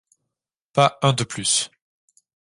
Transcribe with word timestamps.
Pas 0.73 0.97
un 1.03 1.13
de 1.13 1.23
plus. 1.23 1.69